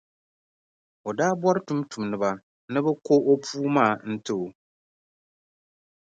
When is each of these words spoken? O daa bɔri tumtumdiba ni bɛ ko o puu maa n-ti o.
O 1.07 1.09
daa 1.17 1.33
bɔri 1.41 1.59
tumtumdiba 1.67 2.29
ni 2.71 2.79
bɛ 2.83 2.91
ko 3.05 3.13
o 3.31 3.33
puu 3.43 3.65
maa 3.75 3.93
n-ti 4.11 4.33
o. 4.43 4.45